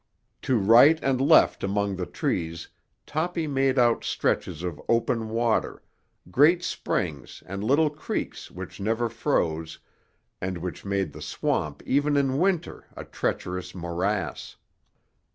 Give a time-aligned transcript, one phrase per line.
[0.41, 2.69] To right and left among the trees
[3.05, 5.83] Toppy made out stretches of open water,
[6.31, 9.77] great springs and little creeks which never froze
[10.41, 14.55] and which made the swamp even in Winter a treacherous morass.